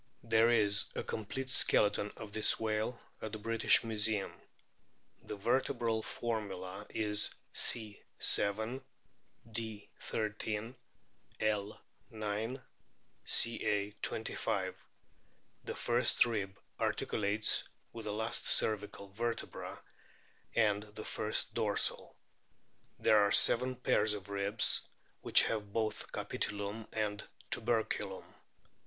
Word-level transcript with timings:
There 0.23 0.49
is 0.49 0.85
a 0.95 1.03
complete 1.03 1.51
skeleton 1.51 2.11
of 2.17 2.33
this 2.33 2.59
whale 2.59 2.99
at 3.21 3.33
the 3.33 3.37
British 3.37 3.83
Museum. 3.83 4.33
The 5.21 5.35
vertebral 5.35 6.01
formula 6.01 6.87
is 6.89 7.29
C. 7.53 8.01
7; 8.17 8.81
D. 9.51 9.91
13; 9.99 10.75
L. 11.41 11.79
9; 12.09 12.61
Ca. 13.23 13.91
25. 14.01 14.75
The 15.65 15.75
first 15.75 16.25
rib 16.25 16.57
articulates 16.79 17.63
with 17.93 18.05
the 18.05 18.11
last 18.11 18.47
cervical 18.47 19.09
vertebra 19.09 19.83
and 20.55 20.81
the 20.81 21.05
first 21.05 21.53
dorsal. 21.53 22.15
There 22.97 23.19
are 23.19 23.31
seven 23.31 23.75
pairs 23.75 24.15
of 24.15 24.29
ribs 24.31 24.81
which 25.21 25.43
have 25.43 25.71
both 25.71 26.11
capitulum 26.11 26.87
and 26.91 27.23
tuberculum. 27.51 28.25